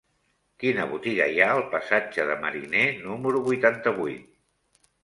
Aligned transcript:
Quina 0.63 0.87
botiga 0.93 1.27
hi 1.35 1.37
ha 1.43 1.51
al 1.57 1.61
passatge 1.75 2.27
de 2.33 2.41
Mariner 2.47 2.87
número 3.07 3.47
vuitanta-vuit? 3.51 4.31